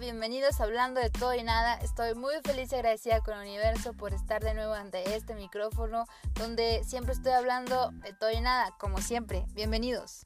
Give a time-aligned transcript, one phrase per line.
[0.00, 1.74] Bienvenidos a Hablando de Todo y Nada.
[1.74, 6.06] Estoy muy feliz y agradecida con el universo por estar de nuevo ante este micrófono
[6.32, 9.44] donde siempre estoy hablando de todo y nada, como siempre.
[9.52, 10.22] Bienvenidos.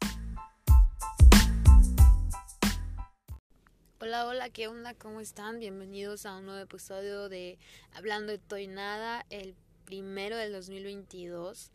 [4.00, 4.94] Hola, hola, ¿qué onda?
[4.94, 5.58] ¿Cómo están?
[5.58, 7.58] Bienvenidos a un nuevo episodio de
[7.92, 11.72] Hablando de Todo y Nada, el primero del 2022.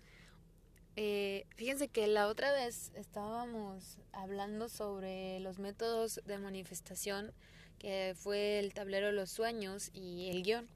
[0.95, 7.33] Eh, fíjense que la otra vez estábamos hablando sobre los métodos de manifestación,
[7.81, 10.67] que fue el tablero de los sueños y el guion.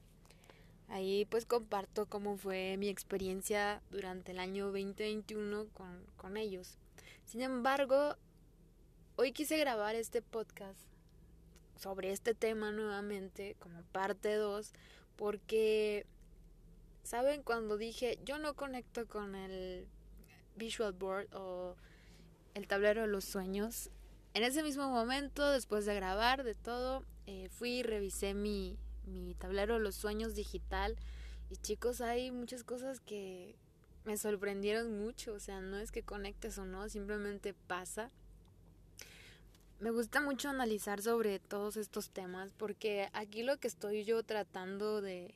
[0.88, 6.78] Ahí pues comparto cómo fue mi experiencia durante el año 2021 con, con ellos.
[7.24, 8.16] Sin embargo,
[9.14, 10.80] hoy quise grabar este podcast
[11.76, 14.72] sobre este tema nuevamente como parte 2
[15.14, 16.06] porque,
[17.04, 17.44] ¿saben?
[17.44, 19.86] Cuando dije yo no conecto con el
[20.56, 21.76] visual board o
[22.54, 23.90] el tablero de los sueños.
[24.36, 29.32] En ese mismo momento, después de grabar de todo, eh, fui y revisé mi, mi
[29.32, 30.94] tablero los sueños digital.
[31.48, 33.54] Y chicos, hay muchas cosas que
[34.04, 35.32] me sorprendieron mucho.
[35.32, 38.10] O sea, no es que conectes o no, simplemente pasa.
[39.80, 45.00] Me gusta mucho analizar sobre todos estos temas porque aquí lo que estoy yo tratando
[45.00, 45.34] de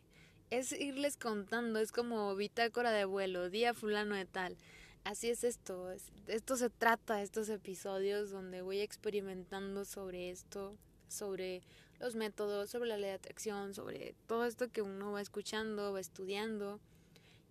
[0.51, 4.59] es irles contando, es como bitácora de vuelo, día fulano de tal
[5.05, 5.91] así es esto,
[6.27, 10.77] esto se trata, estos episodios donde voy experimentando sobre esto,
[11.09, 11.62] sobre
[11.98, 16.01] los métodos, sobre la ley de atracción, sobre todo esto que uno va escuchando, va
[16.01, 16.81] estudiando.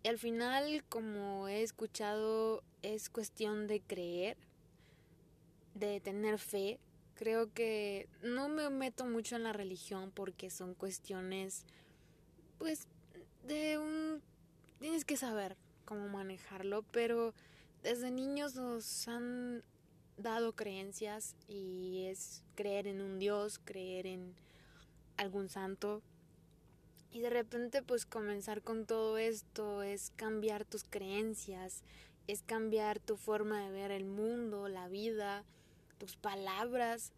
[0.03, 4.38] Y al final, como he escuchado, es cuestión de creer,
[5.75, 6.80] de tener fe.
[7.16, 11.66] Creo que no me meto mucho en la religión porque son cuestiones,
[12.58, 12.88] pues,
[13.45, 14.22] de un...
[14.80, 15.58] Tienes que saber,
[15.90, 17.34] cómo manejarlo, pero
[17.82, 19.64] desde niños nos han
[20.18, 24.36] dado creencias y es creer en un Dios, creer en
[25.17, 26.04] algún santo.
[27.11, 31.82] Y de repente pues comenzar con todo esto es cambiar tus creencias,
[32.28, 35.44] es cambiar tu forma de ver el mundo, la vida,
[35.98, 37.14] tus palabras,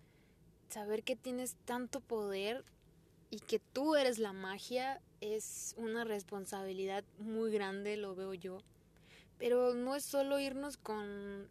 [0.69, 2.63] saber que tienes tanto poder
[3.31, 8.59] y que tú eres la magia es una responsabilidad muy grande, lo veo yo.
[9.39, 11.49] Pero no es solo irnos con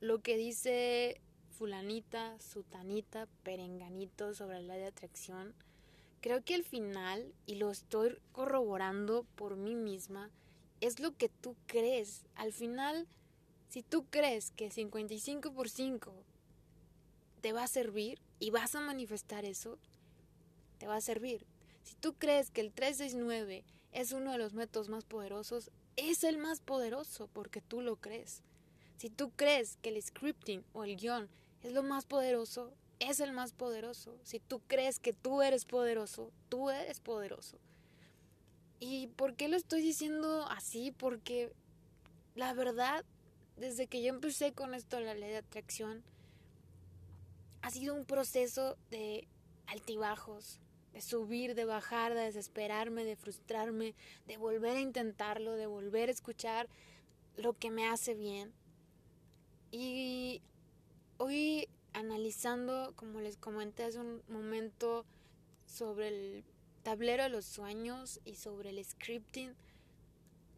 [0.00, 1.20] lo que dice
[1.50, 5.54] fulanita, sutanita, perenganito sobre la ley de atracción.
[6.20, 10.30] Creo que al final, y lo estoy corroborando por mí misma,
[10.80, 12.24] es lo que tú crees.
[12.34, 13.06] Al final,
[13.68, 16.12] si tú crees que 55 por 5
[17.40, 19.78] te va a servir y vas a manifestar eso,
[20.84, 21.46] te va a servir.
[21.82, 26.36] Si tú crees que el 369 es uno de los métodos más poderosos, es el
[26.36, 28.42] más poderoso porque tú lo crees.
[28.98, 31.30] Si tú crees que el scripting o el guion
[31.62, 34.18] es lo más poderoso, es el más poderoso.
[34.24, 37.56] Si tú crees que tú eres poderoso, tú eres poderoso.
[38.78, 40.90] ¿Y por qué lo estoy diciendo así?
[40.90, 41.50] Porque
[42.34, 43.06] la verdad,
[43.56, 46.04] desde que yo empecé con esto la ley de atracción,
[47.62, 49.26] ha sido un proceso de
[49.66, 50.60] altibajos,
[50.94, 53.94] de subir, de bajar, de desesperarme, de frustrarme,
[54.26, 56.68] de volver a intentarlo, de volver a escuchar
[57.36, 58.52] lo que me hace bien.
[59.72, 60.40] Y
[61.18, 65.04] hoy analizando, como les comenté hace un momento,
[65.66, 66.44] sobre el
[66.84, 69.52] tablero de los sueños y sobre el scripting,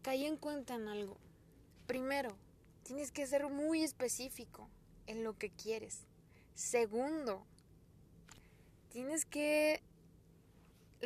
[0.02, 1.16] caí en cuenta en algo.
[1.86, 2.36] Primero,
[2.82, 4.68] tienes que ser muy específico
[5.06, 6.00] en lo que quieres.
[6.54, 7.46] Segundo,
[8.90, 9.80] tienes que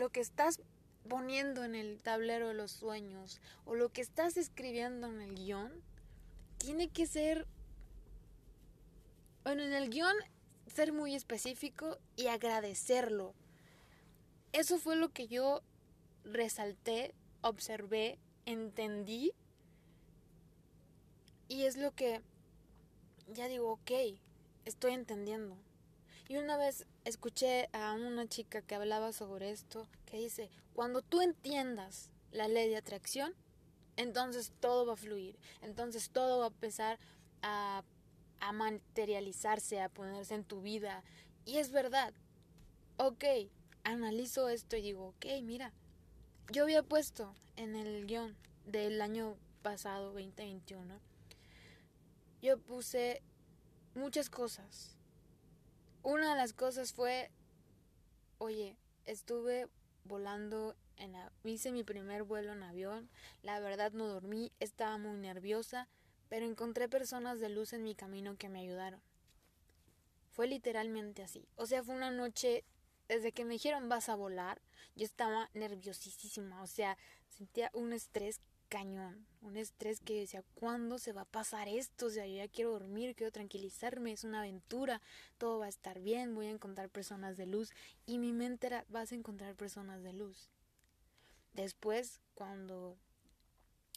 [0.01, 0.61] lo que estás
[1.09, 5.71] poniendo en el tablero de los sueños o lo que estás escribiendo en el guion
[6.57, 7.47] tiene que ser,
[9.45, 10.17] bueno, en el guion
[10.67, 13.35] ser muy específico y agradecerlo.
[14.53, 15.63] Eso fue lo que yo
[16.25, 19.33] resalté, observé, entendí
[21.47, 22.23] y es lo que
[23.29, 23.91] ya digo, ok,
[24.65, 25.57] estoy entendiendo.
[26.31, 31.23] Y una vez escuché a una chica que hablaba sobre esto, que dice, cuando tú
[31.23, 33.35] entiendas la ley de atracción,
[33.97, 37.01] entonces todo va a fluir, entonces todo va a empezar
[37.43, 37.83] a,
[38.39, 41.03] a materializarse, a ponerse en tu vida.
[41.47, 42.15] Y es verdad,
[42.97, 43.25] ok,
[43.83, 45.73] analizo esto y digo, ok, mira,
[46.53, 48.37] yo había puesto en el guion
[48.67, 51.01] del año pasado, 2021,
[52.41, 53.21] yo puse
[53.97, 55.00] muchas cosas
[56.03, 57.31] una de las cosas fue,
[58.39, 59.69] oye, estuve
[60.05, 61.15] volando en
[61.45, 63.09] hice mi primer vuelo en avión,
[63.43, 65.89] la verdad no dormí, estaba muy nerviosa,
[66.29, 69.01] pero encontré personas de luz en mi camino que me ayudaron.
[70.31, 71.49] Fue literalmente así.
[71.57, 72.65] O sea, fue una noche
[73.09, 74.61] desde que me dijeron vas a volar,
[74.95, 76.97] yo estaba nerviosísima, o sea,
[77.29, 82.07] sentía un estrés cañón, un estrés que decía, ¿cuándo se va a pasar esto?
[82.07, 85.03] O sea, yo ya quiero dormir, quiero tranquilizarme, es una aventura,
[85.37, 87.73] todo va a estar bien, voy a encontrar personas de luz
[88.07, 90.49] y mi mente era, vas a encontrar personas de luz.
[91.53, 92.97] Después, cuando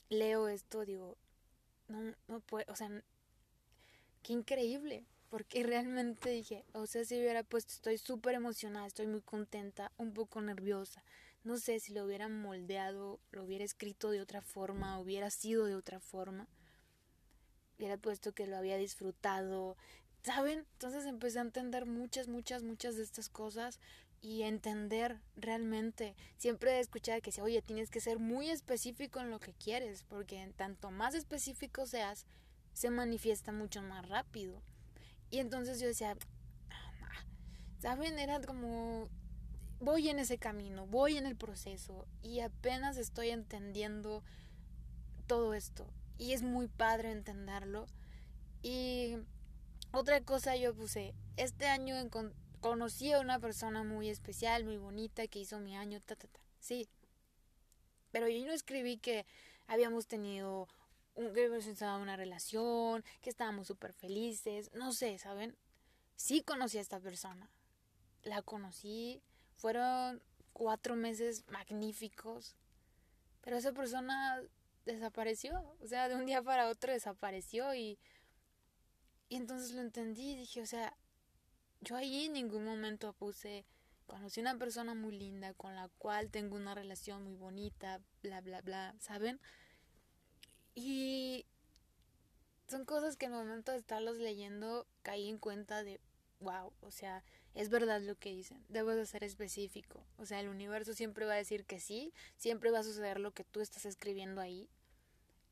[0.10, 1.18] leo esto, digo,
[1.88, 2.90] no, no puede, o sea,
[4.24, 9.22] qué increíble, porque realmente dije, o sea, si hubiera puesto, estoy súper emocionada, estoy muy
[9.22, 11.04] contenta, un poco nerviosa,
[11.44, 15.76] no sé si lo hubiera moldeado, lo hubiera escrito de otra forma, hubiera sido de
[15.76, 16.48] otra forma,
[17.78, 19.76] hubiera puesto que lo había disfrutado,
[20.24, 20.66] ¿saben?
[20.74, 23.80] Entonces empecé a entender muchas, muchas, muchas de estas cosas
[24.22, 26.16] y entender realmente.
[26.38, 30.04] Siempre he escuchado que decía, oye, tienes que ser muy específico en lo que quieres,
[30.04, 32.26] porque en tanto más específico seas,
[32.72, 34.64] se manifiesta mucho más rápido.
[35.30, 36.16] Y entonces yo decía,
[36.70, 37.26] ah,
[37.80, 38.18] ¿saben?
[38.18, 39.10] Era como,
[39.84, 44.24] voy en ese camino, voy en el proceso y apenas estoy entendiendo
[45.28, 45.86] todo esto.
[46.18, 47.88] Y es muy padre entenderlo.
[48.62, 49.18] Y
[49.92, 51.96] otra cosa yo puse, este año
[52.62, 56.40] conocí a una persona muy especial, muy bonita, que hizo mi año, ta, ta, ta.
[56.60, 56.88] Sí.
[58.12, 59.26] Pero yo no escribí que
[59.68, 60.70] habíamos tenido
[61.16, 65.58] un, que habíamos una relación, que estábamos súper felices, no sé, ¿saben?
[66.16, 67.50] Sí conocí a esta persona.
[68.22, 69.22] La conocí,
[69.56, 70.22] fueron
[70.54, 72.56] cuatro meses magníficos,
[73.42, 74.42] pero esa persona
[74.86, 77.98] desapareció, o sea, de un día para otro desapareció y,
[79.30, 80.96] y entonces lo entendí dije, o sea,
[81.82, 83.66] yo ahí en ningún momento puse,
[84.06, 88.62] conocí una persona muy linda con la cual tengo una relación muy bonita, bla, bla,
[88.62, 89.40] bla, ¿saben?
[90.76, 91.46] Y
[92.68, 96.00] son cosas que en el momento de estarlos leyendo caí en cuenta de,
[96.40, 97.24] wow, o sea,
[97.54, 101.34] es verdad lo que dicen, debo de ser específico, o sea, el universo siempre va
[101.34, 104.70] a decir que sí, siempre va a suceder lo que tú estás escribiendo ahí,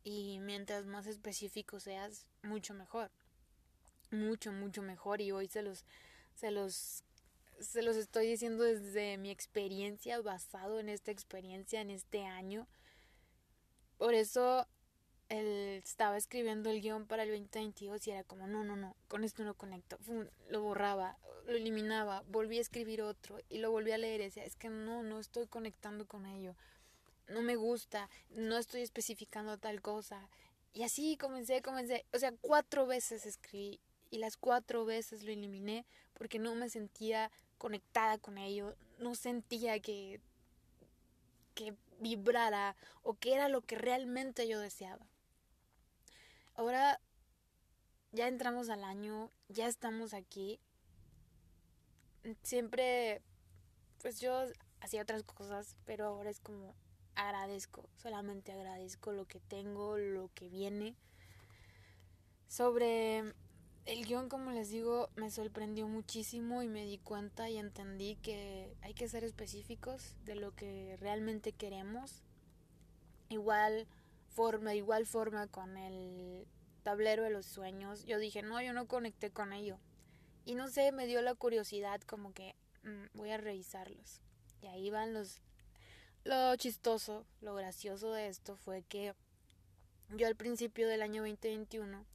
[0.03, 3.11] y mientras más específico seas, mucho mejor,
[4.09, 5.85] mucho, mucho mejor, y hoy se los
[6.33, 7.03] se los
[7.59, 12.67] se los estoy diciendo desde mi experiencia, basado en esta experiencia, en este año.
[13.97, 14.67] Por eso
[15.31, 19.23] él estaba escribiendo el guion para el 2022 y era como, no, no, no, con
[19.23, 19.97] esto no conecto.
[20.49, 21.17] lo borraba,
[21.47, 25.03] lo eliminaba, volví a escribir otro y lo volví a leer decía, es que no,
[25.03, 26.55] no estoy conectando con ello.
[27.29, 30.29] No me gusta, no estoy especificando tal cosa.
[30.73, 33.79] Y así comencé, comencé, o sea, cuatro veces escribí
[34.09, 39.79] y las cuatro veces lo eliminé porque no me sentía conectada con ello, no sentía
[39.79, 40.19] que
[41.53, 45.10] que vibrara o que era lo que realmente yo deseaba.
[46.55, 46.99] Ahora
[48.11, 50.59] ya entramos al año, ya estamos aquí.
[52.43, 53.21] Siempre
[54.01, 54.45] pues yo
[54.79, 56.75] hacía otras cosas, pero ahora es como
[57.15, 60.95] agradezco, solamente agradezco lo que tengo, lo que viene.
[62.47, 63.33] Sobre
[63.85, 68.75] el guion, como les digo, me sorprendió muchísimo y me di cuenta y entendí que
[68.81, 72.23] hay que ser específicos de lo que realmente queremos.
[73.29, 73.87] Igual
[74.31, 76.47] forma, igual forma con el
[76.83, 78.05] tablero de los sueños.
[78.05, 79.79] Yo dije, no, yo no conecté con ello.
[80.45, 84.21] Y no sé, me dio la curiosidad como que mm, voy a revisarlos.
[84.61, 85.41] Y ahí van los...
[86.23, 89.15] Lo chistoso, lo gracioso de esto fue que
[90.09, 92.05] yo al principio del año 2021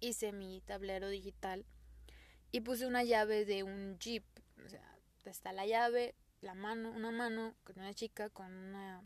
[0.00, 1.64] hice mi tablero digital
[2.50, 4.24] y puse una llave de un jeep.
[4.64, 4.82] O sea,
[5.24, 9.04] está la llave, la mano, una mano con una chica con una,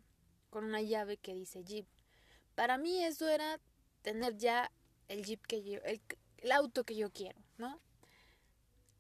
[0.48, 1.86] con una llave que dice jeep.
[2.56, 3.60] Para mí eso era
[4.02, 4.72] tener ya
[5.08, 6.00] el jeep que yo, el,
[6.50, 7.78] auto que yo quiero, ¿no?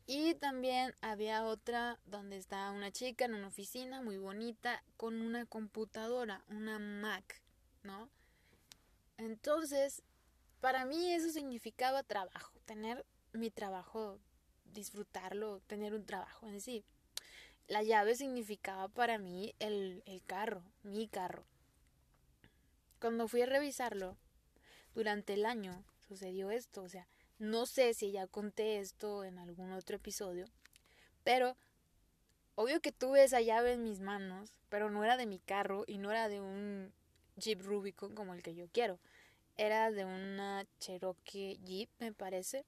[0.06, 5.46] Y también había otra donde está una chica en una oficina muy bonita con una
[5.46, 7.40] computadora, una Mac,
[7.82, 8.08] ¿no?
[9.16, 10.02] Entonces
[10.60, 14.18] para mí eso significaba trabajo, tener mi trabajo,
[14.74, 16.84] disfrutarlo, tener un trabajo en sí.
[17.68, 21.44] La llave significaba para mí el, el carro, mi carro.
[23.00, 24.16] Cuando fui a revisarlo,
[24.94, 27.06] durante el año sucedió esto, o sea,
[27.38, 30.46] no sé si ya conté esto en algún otro episodio,
[31.24, 31.56] pero
[32.54, 35.98] obvio que tuve esa llave en mis manos, pero no era de mi carro y
[35.98, 36.92] no era de un
[37.36, 38.98] Jeep Rubicon como el que yo quiero
[39.56, 42.64] era de una Cherokee Jeep, me parece.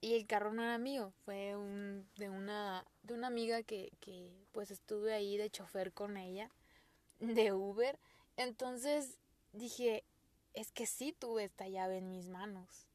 [0.00, 4.30] Y el carro no era mío, fue un, de, una, de una amiga que, que
[4.52, 6.50] pues estuve ahí de chofer con ella,
[7.20, 7.98] de Uber.
[8.36, 9.18] Entonces
[9.54, 10.04] dije,
[10.52, 12.86] es que sí tuve esta llave en mis manos.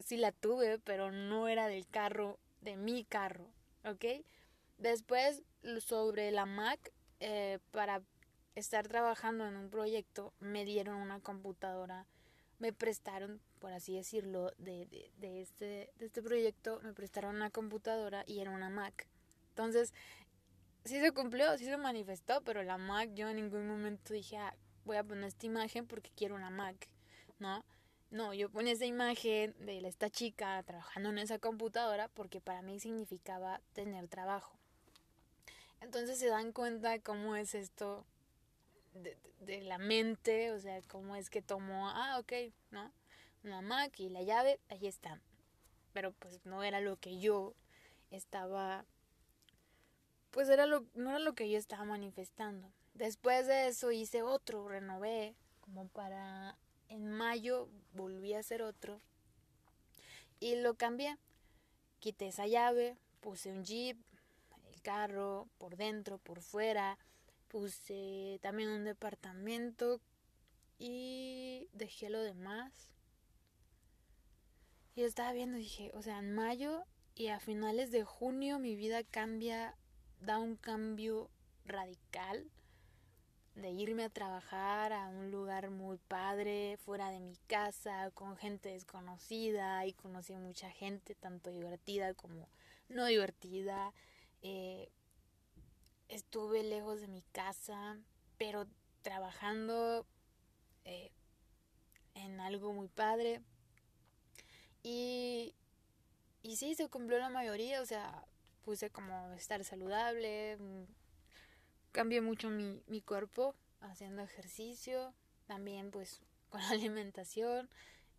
[0.00, 3.48] Sí la tuve, pero no era del carro, de mi carro,
[3.84, 4.24] ¿ok?
[4.78, 5.42] Después,
[5.80, 8.02] sobre la Mac, eh, para
[8.54, 12.06] estar trabajando en un proyecto, me dieron una computadora,
[12.58, 17.50] me prestaron, por así decirlo, de, de, de, este, de este proyecto, me prestaron una
[17.50, 19.08] computadora y era una Mac.
[19.50, 19.92] Entonces,
[20.84, 24.54] sí se cumplió, sí se manifestó, pero la Mac yo en ningún momento dije, ah,
[24.88, 26.88] voy a poner esta imagen porque quiero una Mac,
[27.38, 27.62] ¿no?
[28.10, 32.80] No, yo ponía esa imagen de esta chica trabajando en esa computadora porque para mí
[32.80, 34.56] significaba tener trabajo.
[35.82, 38.06] Entonces se dan cuenta cómo es esto
[38.94, 42.32] de, la mente, o sea, cómo es que tomó, ah, ok,
[42.70, 42.90] ¿no?
[43.44, 45.20] Una Mac y la llave, ahí están.
[45.92, 47.54] Pero pues no era lo que yo
[48.10, 48.86] estaba,
[50.30, 52.72] pues era lo, no era lo que yo estaba manifestando.
[52.98, 59.00] Después de eso hice otro, renové, como para, en mayo volví a hacer otro
[60.40, 61.16] y lo cambié.
[62.00, 63.96] Quité esa llave, puse un jeep,
[64.72, 66.98] el carro, por dentro, por fuera,
[67.46, 70.00] puse también un departamento
[70.76, 72.72] y dejé lo demás.
[74.96, 76.82] Y estaba viendo dije, o sea, en mayo
[77.14, 79.76] y a finales de junio mi vida cambia,
[80.20, 81.30] da un cambio
[81.64, 82.50] radical
[83.60, 88.68] de irme a trabajar a un lugar muy padre, fuera de mi casa, con gente
[88.68, 92.48] desconocida y conocí mucha gente, tanto divertida como
[92.88, 93.92] no divertida.
[94.42, 94.88] Eh,
[96.08, 97.98] estuve lejos de mi casa,
[98.38, 98.66] pero
[99.02, 100.06] trabajando
[100.84, 101.10] eh,
[102.14, 103.42] en algo muy padre.
[104.84, 105.54] Y,
[106.42, 108.24] y sí, se cumplió la mayoría, o sea,
[108.64, 110.56] puse como estar saludable,
[111.98, 115.12] cambié mucho mi, mi cuerpo haciendo ejercicio,
[115.48, 117.68] también pues con la alimentación,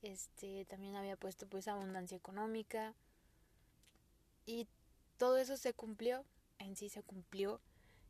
[0.01, 2.93] este, también había puesto pues abundancia económica
[4.45, 4.67] y
[5.15, 6.25] todo eso se cumplió,
[6.57, 7.61] en sí se cumplió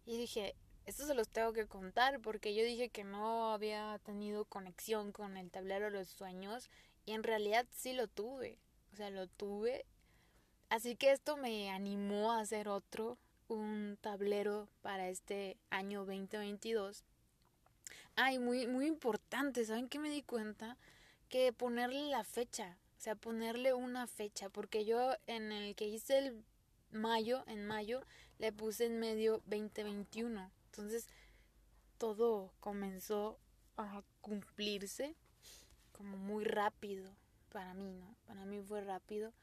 [0.08, 0.56] y dije,
[0.88, 5.38] esto se los tengo que contar porque yo dije que no había tenido conexión con
[5.38, 6.72] el tablero de los sueños
[7.06, 8.58] y en realidad sí lo tuve.
[8.92, 9.86] O sea, lo tuve.
[10.70, 17.04] Así que esto me animó a hacer otro, un tablero para este año 2022.
[18.16, 20.78] Ay, muy, muy importante, ¿saben qué me di cuenta?
[21.30, 26.18] Que ponerle la fecha, o sea, ponerle una fecha, porque yo en el que hice
[26.20, 26.44] el
[26.92, 28.06] mayo, en mayo,
[28.38, 30.52] le puse en medio 2021.
[30.66, 31.08] Entonces,
[31.98, 33.38] todo comenzó
[33.78, 35.16] a cumplirse
[35.92, 37.10] como muy rápido
[37.52, 38.16] para mí, ¿no?
[38.26, 39.34] Para mí fue rápido.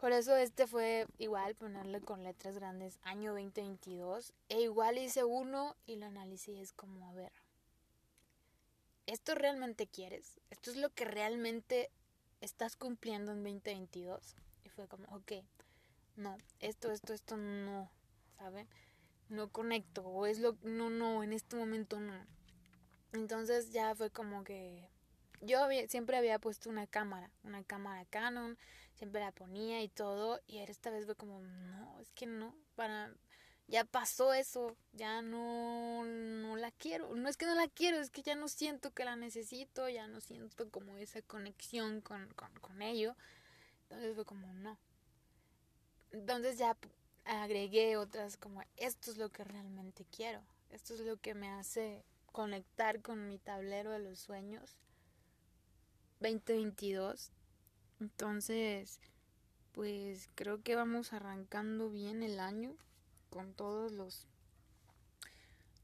[0.00, 4.32] Por eso este fue igual ponerle con letras grandes año 2022.
[4.48, 7.30] E igual hice uno y lo analicé y es como, a ver,
[9.04, 10.40] ¿esto realmente quieres?
[10.48, 11.90] ¿Esto es lo que realmente
[12.40, 14.36] estás cumpliendo en 2022?
[14.64, 15.32] Y fue como, ok,
[16.16, 17.90] no, esto, esto, esto no,
[18.38, 18.66] ¿saben?
[19.28, 22.24] No conecto, o es lo, no, no, en este momento no.
[23.12, 24.88] Entonces ya fue como que
[25.40, 28.58] yo siempre había puesto una cámara, una cámara Canon,
[28.94, 33.14] siempre la ponía y todo, y esta vez fue como, no, es que no, para,
[33.66, 38.10] ya pasó eso, ya no, no la quiero, no es que no la quiero, es
[38.10, 42.52] que ya no siento que la necesito, ya no siento como esa conexión con, con,
[42.60, 43.16] con ello,
[43.84, 44.78] entonces fue como, no,
[46.10, 46.76] entonces ya
[47.24, 52.04] agregué otras como esto es lo que realmente quiero, esto es lo que me hace
[52.32, 54.78] conectar con mi tablero de los sueños
[56.20, 57.32] 2022.
[58.00, 59.00] Entonces,
[59.72, 62.76] pues creo que vamos arrancando bien el año
[63.30, 64.26] con todos los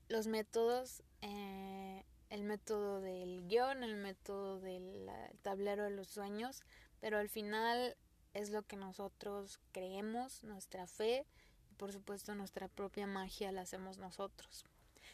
[0.08, 5.08] los métodos eh, el método del guion, el método del
[5.42, 6.62] tablero de los sueños,
[7.00, 7.96] pero al final
[8.34, 11.26] es lo que nosotros creemos, nuestra fe
[11.70, 14.64] y por supuesto nuestra propia magia la hacemos nosotros.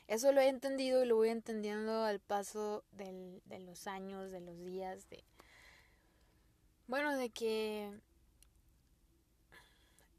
[0.08, 4.40] Eso lo he entendido y lo voy entendiendo al paso del, de los años, de
[4.40, 5.24] los días, de...
[6.86, 7.90] Bueno, de que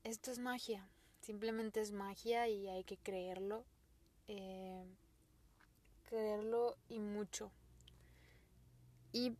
[0.03, 0.87] esto es magia,
[1.21, 3.65] simplemente es magia y hay que creerlo,
[4.27, 4.85] eh,
[6.03, 7.51] creerlo y mucho.
[9.11, 9.37] Y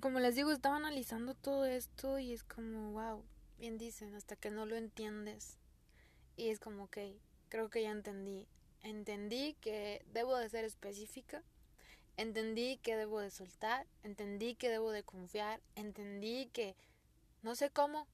[0.00, 3.24] como les digo, estaba analizando todo esto y es como, wow,
[3.58, 5.58] bien dicen, hasta que no lo entiendes.
[6.36, 6.98] Y es como, ok,
[7.48, 8.46] creo que ya entendí.
[8.82, 11.42] Entendí que debo de ser específica,
[12.16, 16.76] entendí que debo de soltar, entendí que debo de confiar, entendí que
[17.42, 18.06] no sé cómo,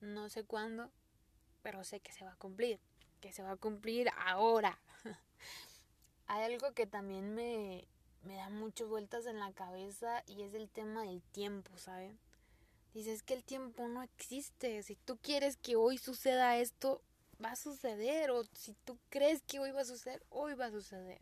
[0.00, 0.90] no sé cuándo,
[1.62, 2.78] pero sé que se va a cumplir,
[3.20, 4.78] que se va a cumplir ahora.
[6.26, 7.86] Hay algo que también me,
[8.22, 12.18] me da muchas vueltas en la cabeza y es el tema del tiempo, ¿saben?
[12.92, 14.82] Dices que el tiempo no existe.
[14.82, 17.02] Si tú quieres que hoy suceda esto,
[17.44, 20.70] va a suceder o si tú crees que hoy va a suceder, hoy va a
[20.70, 21.20] suceder.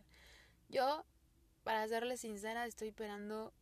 [0.69, 1.05] Yo,
[1.65, 3.53] para serle sincera, estoy esperando,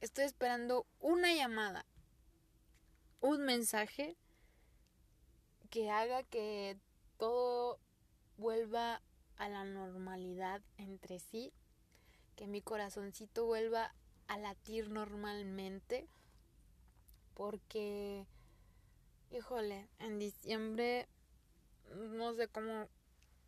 [0.00, 1.86] estoy esperando una llamada,
[3.20, 4.16] un mensaje
[5.70, 6.76] que haga que
[7.16, 7.78] todo
[8.36, 9.00] vuelva
[9.36, 11.52] a la normalidad entre sí,
[12.34, 13.94] que mi corazoncito vuelva
[14.26, 16.08] a latir normalmente,
[17.34, 18.26] porque,
[19.30, 21.08] híjole, en diciembre,
[21.90, 22.88] no sé cómo,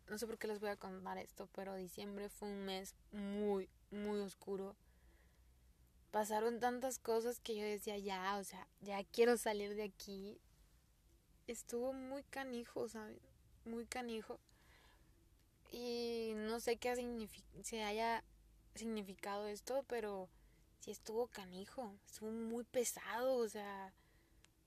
[0.09, 3.69] no sé por qué les voy a contar esto, pero diciembre fue un mes muy,
[3.91, 4.75] muy oscuro.
[6.11, 10.39] Pasaron tantas cosas que yo decía, ya, o sea, ya quiero salir de aquí.
[11.47, 13.19] Estuvo muy canijo, ¿sabes?
[13.65, 14.39] Muy canijo.
[15.71, 16.95] Y no sé qué
[17.63, 18.23] se haya
[18.75, 20.29] significado esto, pero
[20.79, 23.93] sí estuvo canijo, estuvo muy pesado, o sea,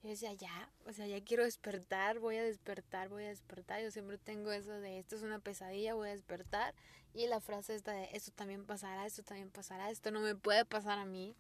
[0.03, 3.83] yo decía, ya, o sea, ya quiero despertar, voy a despertar, voy a despertar.
[3.83, 6.75] Yo siempre tengo eso de, esto es una pesadilla, voy a despertar.
[7.15, 10.65] Y la frase esta de, esto también pasará, esto también pasará, esto no me puede
[10.65, 11.35] pasar a mí.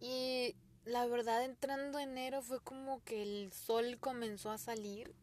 [0.00, 0.54] Y
[0.84, 5.14] la verdad, entrando enero fue como que el sol comenzó a salir.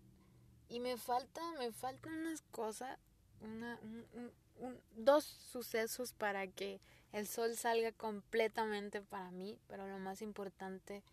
[0.69, 2.99] Y me falta, me faltan unas cosas
[3.41, 3.79] una,
[4.95, 6.81] dos sucesos para que
[7.11, 11.03] el sol salga completamente para mí, pero lo más importante,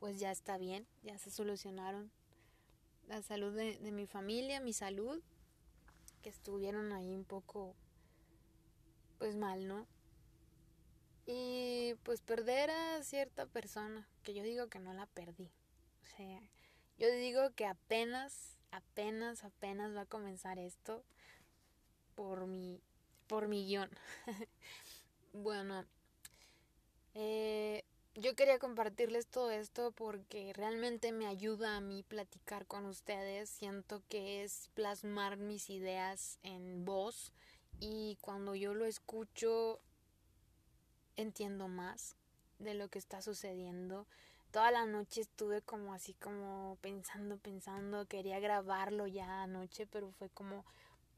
[0.00, 2.10] pues ya está bien, ya se solucionaron
[3.06, 5.20] la salud de, mi familia, mi salud,
[6.22, 7.74] que estuvieron ahí un poco,
[9.18, 9.86] pues mal, ¿no?
[11.26, 15.50] Y pues perder a cierta persona, que yo digo que no la perdí.
[16.02, 16.40] O sea,
[16.98, 21.04] yo digo que apenas, apenas, apenas va a comenzar esto
[22.14, 22.80] por mi,
[23.26, 23.90] por mi guion.
[25.32, 25.84] bueno,
[27.14, 27.84] eh,
[28.20, 33.48] yo quería compartirles todo esto porque realmente me ayuda a mí platicar con ustedes.
[33.48, 37.32] Siento que es plasmar mis ideas en voz
[37.80, 39.80] y cuando yo lo escucho
[41.16, 42.14] entiendo más
[42.58, 44.06] de lo que está sucediendo.
[44.50, 50.28] Toda la noche estuve como así como pensando, pensando, quería grabarlo ya anoche, pero fue
[50.28, 50.64] como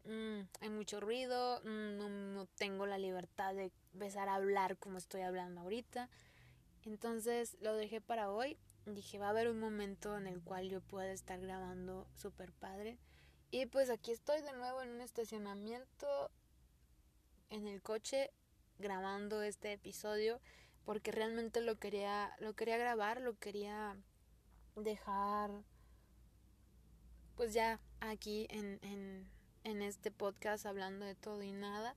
[0.04, 4.98] Mm, hay mucho ruido, mm, no, no, tengo la libertad de empezar a hablar como
[4.98, 6.08] estoy hablando ahorita.
[6.84, 8.58] Entonces lo dejé para hoy.
[8.86, 12.98] Dije, va a haber un momento en el cual yo pueda estar grabando super padre.
[13.50, 16.30] Y pues aquí estoy de nuevo en un estacionamiento
[17.50, 18.30] en el coche
[18.78, 20.40] grabando este episodio
[20.84, 23.96] porque realmente lo quería lo quería grabar, lo quería
[24.74, 25.50] dejar
[27.36, 29.30] pues ya aquí en, en
[29.64, 31.94] en este podcast hablando de todo y nada.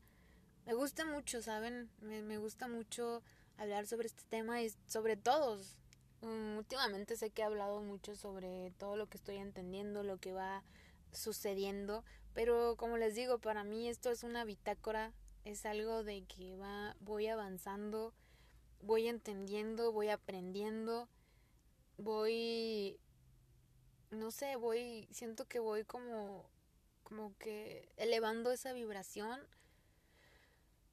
[0.65, 1.89] Me gusta mucho, ¿saben?
[2.01, 3.23] Me, gusta mucho
[3.57, 5.75] hablar sobre este tema y sobre todos.
[6.21, 10.33] Mm, últimamente sé que he hablado mucho sobre todo lo que estoy entendiendo, lo que
[10.33, 10.63] va
[11.11, 15.13] sucediendo, pero como les digo, para mí esto es una bitácora,
[15.45, 18.13] es algo de que va voy avanzando,
[18.81, 21.07] voy entendiendo, voy aprendiendo,
[21.97, 22.99] voy
[24.11, 26.49] no sé, voy siento que voy como
[27.03, 29.39] como que elevando esa vibración.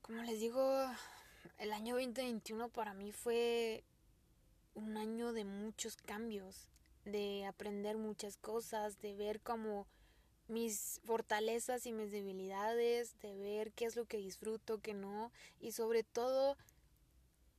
[0.03, 0.62] Como les digo,
[1.59, 3.85] el año 2021 para mí fue
[4.74, 6.68] un año de muchos cambios,
[7.05, 9.87] de aprender muchas cosas, de ver como
[10.48, 15.72] mis fortalezas y mis debilidades, de ver qué es lo que disfruto, qué no, y
[15.72, 16.57] sobre todo,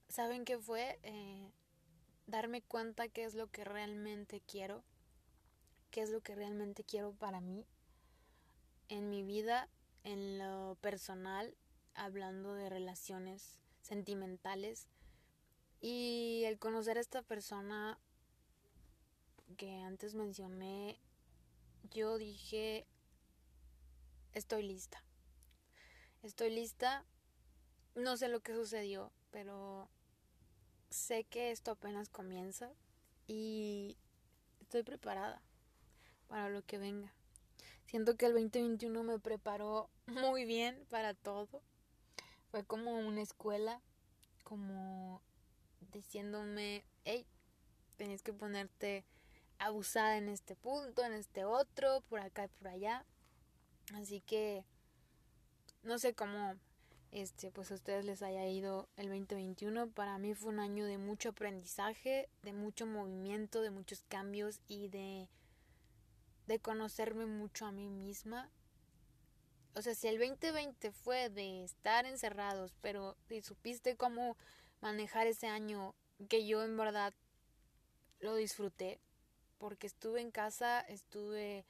[0.09, 0.99] ¿saben qué fue?
[1.03, 1.51] Eh,
[2.27, 4.83] darme cuenta qué es lo que realmente quiero,
[5.91, 7.65] qué es lo que realmente quiero para mí
[8.89, 9.69] en mi vida,
[10.03, 11.55] en lo personal,
[11.95, 14.87] hablando de relaciones sentimentales.
[15.79, 17.99] Y el conocer a esta persona
[19.57, 20.99] que antes mencioné,
[21.91, 22.87] yo dije,
[24.33, 25.03] estoy lista.
[26.23, 27.05] Estoy lista.
[27.95, 29.89] No sé lo que sucedió, pero
[30.89, 32.71] sé que esto apenas comienza
[33.27, 33.97] y
[34.61, 35.41] estoy preparada
[36.27, 37.13] para lo que venga.
[37.85, 41.61] Siento que el 2021 me preparó muy bien para todo.
[42.53, 43.81] Fue como una escuela,
[44.43, 45.23] como
[45.91, 47.25] diciéndome, hey,
[47.97, 49.05] tenés que ponerte
[49.57, 53.05] abusada en este punto, en este otro, por acá y por allá.
[53.95, 54.63] Así que
[55.81, 56.53] no sé cómo
[57.11, 59.89] este pues a ustedes les haya ido el 2021.
[59.89, 64.89] Para mí fue un año de mucho aprendizaje, de mucho movimiento, de muchos cambios y
[64.89, 65.27] de
[66.45, 68.47] de conocerme mucho a mí misma.
[69.75, 74.38] O sea, si el 2020 fue de estar encerrados, pero si supiste cómo
[74.81, 75.95] manejar ese año,
[76.29, 77.13] que yo en verdad
[78.19, 78.99] lo disfruté,
[79.57, 81.65] porque estuve en casa, estuve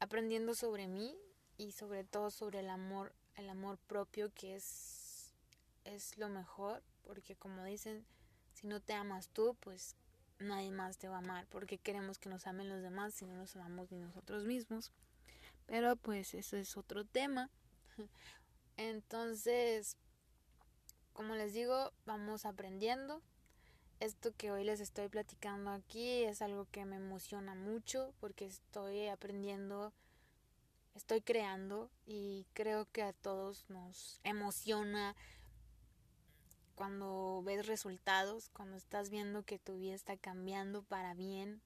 [0.00, 1.14] aprendiendo sobre mí
[1.58, 5.34] y sobre todo sobre el amor, el amor propio que es,
[5.84, 8.06] es lo mejor, porque como dicen,
[8.54, 9.94] si no te amas tú, pues
[10.38, 13.34] nadie más te va a amar, porque queremos que nos amen los demás si no
[13.34, 14.90] nos amamos ni nosotros mismos.
[15.66, 17.50] Pero pues eso es otro tema.
[18.76, 19.96] Entonces,
[21.12, 23.22] como les digo, vamos aprendiendo.
[24.00, 29.06] Esto que hoy les estoy platicando aquí es algo que me emociona mucho porque estoy
[29.06, 29.94] aprendiendo,
[30.94, 35.16] estoy creando y creo que a todos nos emociona
[36.74, 41.62] cuando ves resultados, cuando estás viendo que tu vida está cambiando para bien,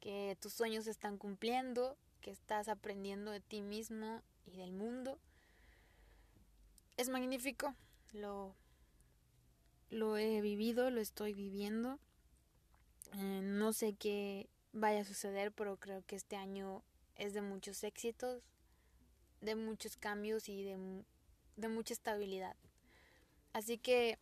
[0.00, 5.18] que tus sueños se están cumpliendo, que estás aprendiendo de ti mismo y del mundo.
[6.96, 7.74] Es magnífico,
[8.12, 8.54] lo,
[9.90, 11.98] lo he vivido, lo estoy viviendo.
[13.14, 16.82] Eh, no sé qué vaya a suceder, pero creo que este año
[17.16, 18.42] es de muchos éxitos,
[19.42, 21.04] de muchos cambios y de,
[21.56, 22.56] de mucha estabilidad.
[23.52, 24.18] Así que,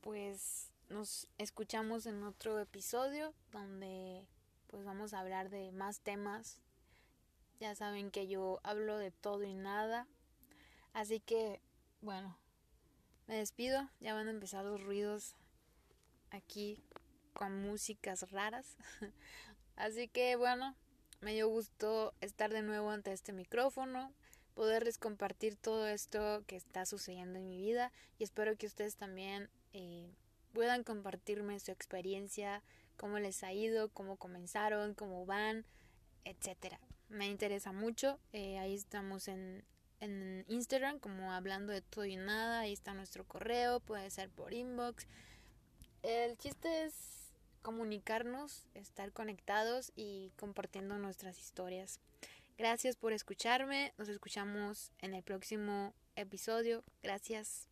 [0.00, 4.24] pues, nos escuchamos en otro episodio donde
[4.68, 6.60] pues vamos a hablar de más temas.
[7.60, 10.06] Ya saben que yo hablo de todo y nada.
[10.92, 11.60] Así que,
[12.00, 12.36] bueno,
[13.26, 13.88] me despido.
[14.00, 15.34] Ya van a empezar los ruidos
[16.30, 16.82] aquí
[17.32, 18.76] con músicas raras.
[19.76, 20.74] Así que, bueno,
[21.20, 24.12] me dio gusto estar de nuevo ante este micrófono
[24.56, 29.50] poderles compartir todo esto que está sucediendo en mi vida y espero que ustedes también
[29.74, 30.10] eh,
[30.54, 32.62] puedan compartirme su experiencia,
[32.96, 35.66] cómo les ha ido, cómo comenzaron, cómo van,
[36.24, 36.80] etcétera.
[37.08, 38.18] Me interesa mucho.
[38.32, 39.64] Eh, ahí estamos en,
[40.00, 42.60] en Instagram como hablando de todo y nada.
[42.60, 45.06] Ahí está nuestro correo, puede ser por inbox.
[46.02, 47.16] El chiste es
[47.62, 52.00] comunicarnos, estar conectados y compartiendo nuestras historias.
[52.58, 53.92] Gracias por escucharme.
[53.98, 56.84] Nos escuchamos en el próximo episodio.
[57.02, 57.68] Gracias.